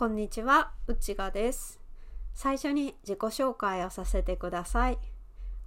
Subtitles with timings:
[0.00, 1.78] こんにちは、内賀です。
[2.32, 4.98] 最初に自己紹介をさせてください。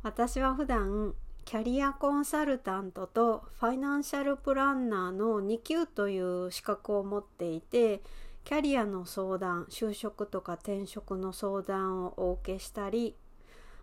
[0.01, 1.13] 私は普段
[1.45, 8.01] キャリアコンサルタントとファイナンシャルプランナーの2級という資格を持っていて、
[8.43, 13.15] キャリアの相談、就職とか転職の相談をお受けしたり、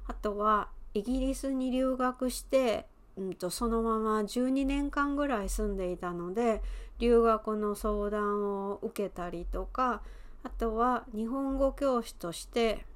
[0.09, 6.61] あとはイギリスに留学して、うん、とそのまま12年間ぐらい住んでいたので
[6.98, 10.03] 留学の相談を受けたりとか
[10.43, 12.87] あとは日本語教師として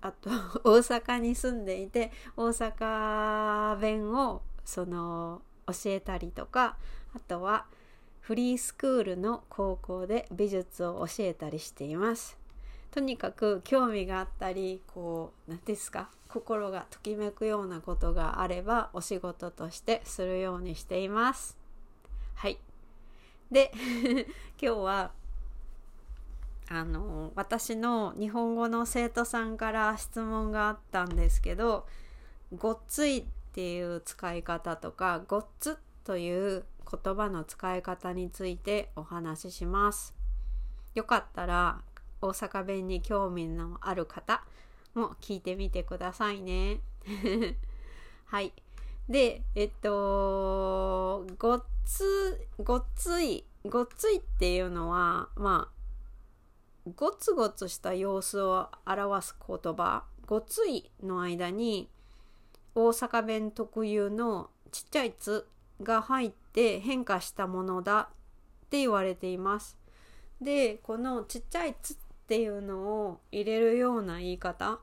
[0.00, 0.30] あと
[0.64, 6.76] 大阪に住んでいて大阪弁をその教えたりとか
[7.14, 7.66] あとは
[8.20, 12.38] フリースクールの高校で美術を教えたりしています。
[12.90, 21.58] とにかく興味があったりこう何ですか心がときめくようなことがあればお仕事としてするようにしています。
[22.34, 22.58] はい。
[23.50, 23.72] で
[24.60, 25.12] 今日は
[26.68, 31.86] あの私の日本語の生徒さんから質問があったんですけど
[32.56, 40.14] 「ごっつい」っていう使い方とか「ごっつ」という言葉の使い方についてお話しします。
[40.94, 41.82] よかったら
[42.20, 44.44] 大阪弁に興味のある方
[44.94, 46.80] も聞いてみてくださいね。
[48.26, 48.52] はい。
[49.08, 55.73] で、えっと、ごっつ、ごっつい、ごっついっていうのは、まあ、
[56.94, 61.88] ごつごつした様子を表す言葉、ごついの間に
[62.74, 65.46] 大阪弁特有のちっちゃいつ
[65.82, 69.78] が入って変化したものだって言われています。
[70.40, 71.96] で、このちっちゃいつっ
[72.26, 74.80] ていうのを入れるような言い方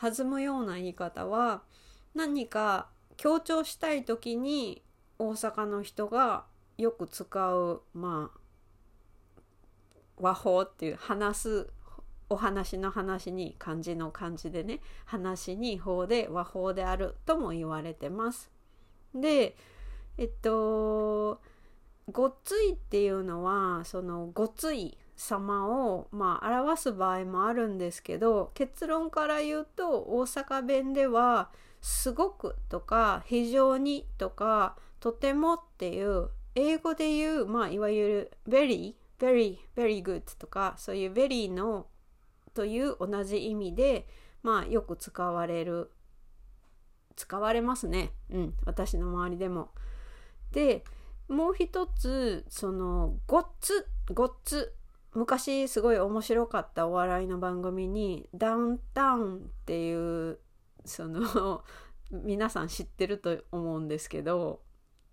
[0.00, 1.62] 弾むような言い方は
[2.14, 4.82] 何か強調したい時に
[5.18, 6.44] 大阪の人が
[6.76, 8.38] よく使うまあ
[10.18, 11.70] 和法っていう話す
[12.30, 18.50] お話の話に漢字の漢字でね話に法で和法であるとも言われてます。
[19.14, 19.56] で
[20.16, 21.40] えっと
[22.10, 31.50] ごっついっていうのはそのごつい様を、まあ、表す場合もあるんですけど結論から言うと大阪弁では
[31.80, 41.86] 「すごく」とか「非常に」とか「とても」っていう英語で言う、まあ、いわゆる「very」「very」「very good」とかそういう「very」の
[42.52, 44.08] という同じ意味で、
[44.42, 45.90] まあ、よく使われる。
[47.16, 49.70] 使われますね、うん、私の周りでも。
[50.50, 50.84] で
[51.28, 54.74] もう一つその「ごっつ」「ごっつ」
[55.14, 60.38] 昔すごい面白かったお笑いの番組にダウンタウンっていう
[60.84, 61.62] その
[62.10, 64.62] 皆さん知ってると思うんですけど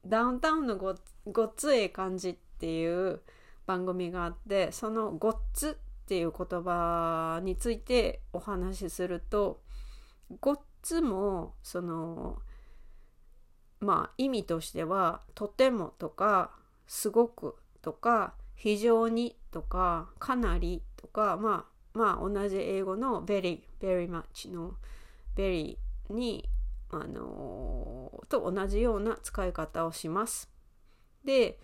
[0.05, 0.95] ダウンタウンのご
[1.27, 3.21] ごっつええ感じっていう
[3.65, 9.61] 番組があってそのごっつっていう言葉についてお話しすると
[10.39, 12.39] ごっつもその
[13.79, 16.51] まあ意味としてはとてもとか
[16.87, 24.75] すごくとか非常にとかかなりとかまあまあ同じ英語の very very much の
[25.35, 25.77] very
[26.09, 26.47] に
[26.91, 30.49] あのー、と同じような使い方をします。
[31.23, 31.57] で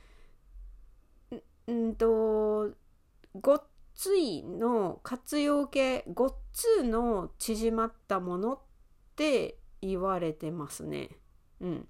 [1.72, 2.72] んんと
[3.40, 3.64] ごっ
[3.94, 8.60] ついの活用形ごっつの縮まったものっ
[9.16, 11.10] て言われてますね。
[11.60, 11.88] うん、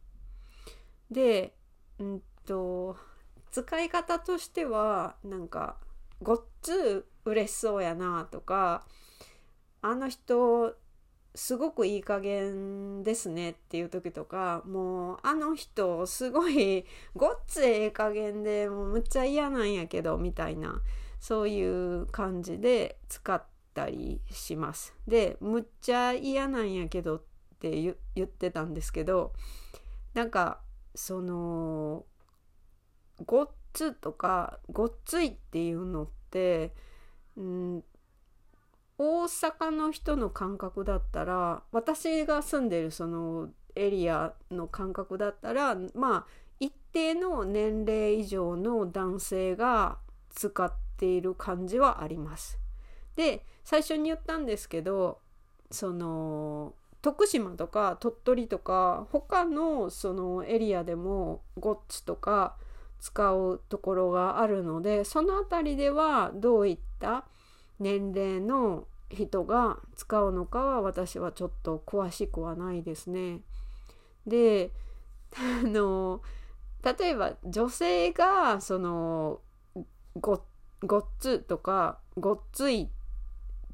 [1.12, 1.54] で
[2.00, 2.98] うんと
[3.52, 5.78] 使い方としてはなんか
[6.22, 8.86] ごっつ嬉しそうやなとか
[9.82, 10.76] あの人
[11.38, 16.84] すごくいい加減ですねっていう時とかもうあの人すごい
[17.16, 20.82] ごっつええ加減でもうむっちゃ嫌なんやけどみたいな
[21.20, 23.44] そういう感じで使っ
[23.76, 24.96] たりします。
[25.08, 27.22] でむっちゃ嫌なんやけどっ
[27.60, 27.70] て
[28.16, 29.34] 言ってたんですけど
[30.16, 30.60] なんか
[30.96, 32.04] その
[33.28, 36.74] ごっつとかごっついっていうのって、
[37.36, 37.84] うん、
[39.00, 46.26] 大阪の人の感覚だったら私が住んでるそのエリアの感覚だったらまあ
[46.60, 49.98] 一定の年齢以上の男性が
[50.32, 52.60] 使っている感じはあります。
[53.16, 55.20] で最初に言ったんですけど
[55.70, 62.56] その徳島とか鳥取とか他のそのエリアでもゴッツとか
[63.00, 67.26] 使うところがあるのでその辺りではどういった
[67.80, 73.42] 年齢の人が使うのかは私はちょっと詳しくはないですね。
[74.26, 74.72] で
[75.36, 76.22] あの
[76.84, 79.42] 例えば女性がその
[80.20, 80.42] ごっ
[80.84, 82.88] ごっつとかごっついっ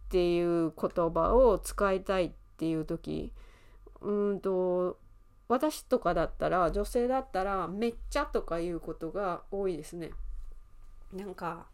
[0.10, 3.34] ていう言葉を使いたいっていう時
[4.02, 5.00] うんと
[5.48, 10.12] 私とかだったら女性だったらめっちゃとかいうことが多いですね。
[11.12, 11.68] なんか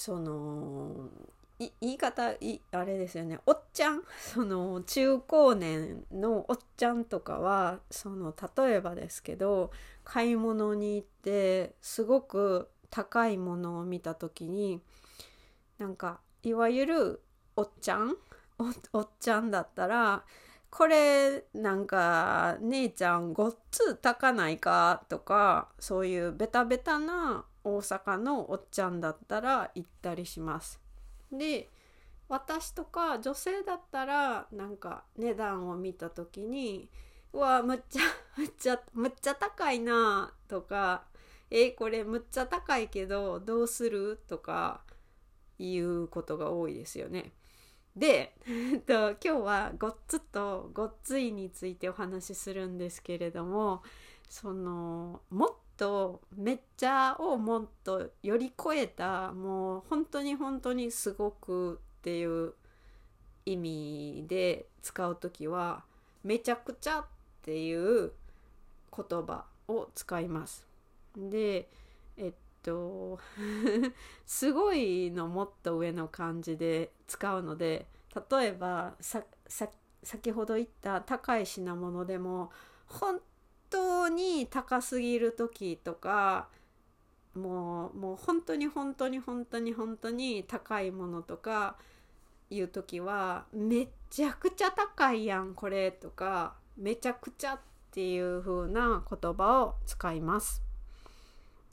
[0.00, 1.10] その
[1.58, 3.38] 言い方いあれですよね。
[3.44, 4.02] おっちゃん？
[4.18, 9.70] その中高年のおっちゃんとかはその例えばですけど
[10.02, 14.80] 買い物に行ってすごく高いものを見た時に
[15.76, 17.20] なんかいわゆる
[17.54, 18.16] おっちゃん？
[18.94, 20.24] おっちゃんだったら
[20.70, 25.04] これなんか姉ちゃんごっつ高ないか？
[25.10, 30.80] とかそういうベタベタな大阪のおっちゃんだったら行ったりします。
[31.32, 31.68] で
[32.28, 36.88] 私とか女性だったらなんか値段を見た時に
[37.32, 38.00] 「うわむっちゃ
[38.38, 41.04] むっちゃむっちゃ高いな」とか
[41.50, 44.82] 「えこれむっちゃ高いけどどうする?」とか
[45.58, 47.32] いうことが多いですよね。
[47.96, 53.82] で、えっと、今日はごっつとごっついについてお話しするんですけれども
[54.28, 62.52] そのもっとめっちゃをもっとより超えたもう本当に本当にすごくっていう
[63.46, 65.84] 意味で使う時は
[66.22, 67.04] めちゃくちゃっ
[67.40, 68.12] ていう
[68.94, 70.66] 言葉を使います。
[71.16, 71.70] で
[72.18, 72.32] えっ
[72.62, 73.18] と
[74.26, 77.86] すごいのもっと上の感じで使うので
[78.30, 82.52] 例えば先ほど言った高い品物でも
[82.86, 83.22] 本
[83.70, 86.48] 当に高すぎる時とか
[87.34, 91.76] もうもう本当に本当に本当に本当に高いものとか
[92.50, 97.60] いう時はめちゃくちゃ高いやんこれとかめちゃくちゃっ
[97.92, 100.62] ていう風な言葉を使います。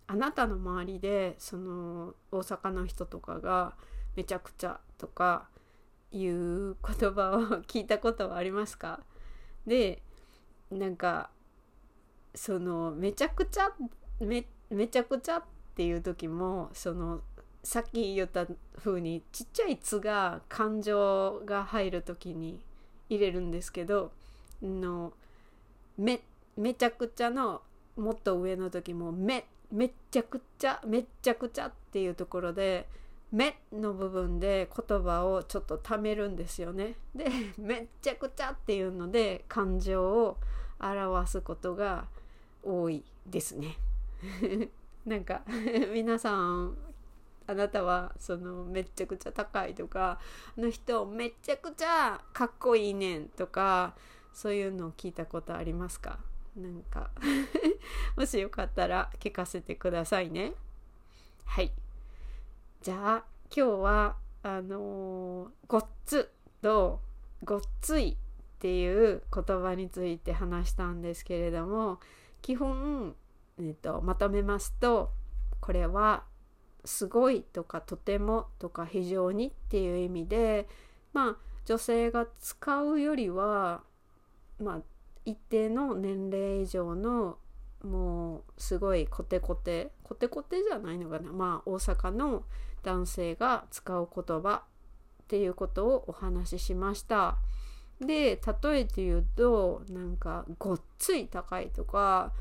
[0.06, 3.74] あなたの周りでその大阪の人とかが
[4.16, 5.50] めちゃくちゃとか
[6.12, 9.02] いう言葉を聞いたことはありますか？
[9.66, 10.02] で
[10.72, 11.30] なんか
[12.38, 13.72] そのめちゃくちゃ
[14.20, 15.44] めめちゃくちゃっ
[15.76, 17.22] ていう時もその
[17.64, 18.46] さっき言った
[18.78, 22.60] 風にちっちゃい「つ」が感情が入る時に
[23.10, 24.12] 入れるんですけど
[24.62, 25.14] の
[25.98, 26.22] め
[26.56, 27.62] めちゃくちゃの
[27.98, 32.88] もっと上の時もめめっちゃくちゃめっちゃくちゃっていうところで
[33.34, 36.96] 「め」の部分で言葉をちょっとためるんですよね。
[37.16, 37.26] で
[37.58, 40.38] 「めっちゃくちゃ」っていうので感情を
[40.80, 42.08] 表すことが
[42.68, 43.78] 多いですね。
[45.06, 45.42] なんか
[45.94, 46.78] 皆さん
[47.48, 50.20] あなたはそのめっちゃくちゃ高いとか
[50.58, 53.96] あの人めっちゃくちゃかっこいいねんとか
[54.34, 56.20] そういうのを聞いたことありますか？
[56.58, 57.12] なんか
[58.18, 60.54] もしよかったら聞かせてくださいね。
[61.46, 61.72] はい
[62.82, 63.26] じゃあ
[63.56, 66.30] 今日はあのー、ごっつ
[66.62, 67.00] と
[67.44, 68.18] ごっつい
[68.58, 72.00] っていう言葉について話したんですけれども
[72.42, 73.16] 基本、
[73.60, 75.12] えーと、まとめますと
[75.60, 76.24] これは
[76.86, 80.68] すごいとかとてもとか非常にっていう意味で
[81.14, 83.82] まあ女性が使うよりは
[84.60, 84.82] まあ
[85.26, 87.38] 一定の年齢以上の
[87.84, 92.44] もうすごいコテコテコテコテじゃないのかなまあ大阪の
[92.84, 94.64] 男性が使う言葉
[95.24, 97.38] っていうことをお話ししました。
[98.00, 102.32] で例えて言うとなんかごっつい高いとか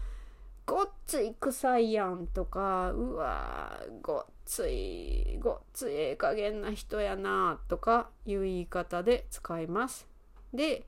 [0.66, 10.06] ごっつい臭いやんとかうわごっついごっついええ加減な人やなとかいう言い方で使います。
[10.52, 10.86] で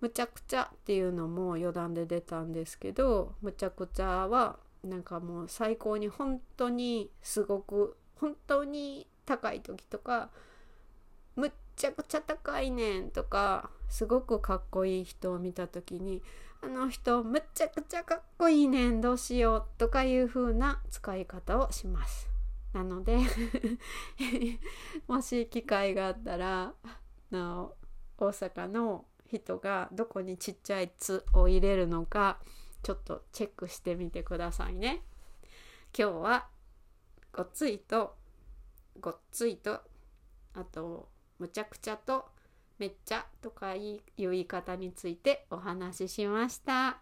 [0.00, 10.28] むちゃくちゃっていうのも余談で出たんですけどむちゃくちゃはなんかもう最高に本当にすごく本当に高い時とか
[11.36, 16.22] むっちゃくちゃ高いねんとかすごくかっこいい人を見た時に
[16.62, 22.28] あの人むっちゃくちゃかっこいいねんどうしようとかいう風な使い方をします。
[22.72, 23.18] なので
[25.06, 26.74] もし機会があったら
[27.30, 27.74] の
[28.18, 32.40] 大阪の人がどこにちっちゃい「つ」を入れるのか
[32.82, 35.04] ちょっとチェックしてみてくださいね。
[35.96, 36.48] 今日は
[37.32, 38.16] ごっついと
[39.00, 39.80] ごっついと
[40.54, 42.26] あとむちゃくちゃと
[42.78, 46.98] めっちゃとかいう言い方についてお話ししました。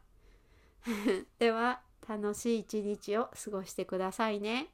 [1.39, 4.69] では楽しい一日を過ごしてくださいね。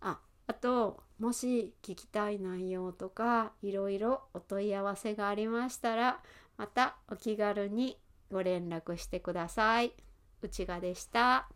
[0.00, 6.22] ああともし聞きたい内容とかいろいろお問い合わせがありましたら
[6.56, 7.98] またお気軽に
[8.30, 9.92] ご連絡してください。
[10.42, 11.48] 内賀でした。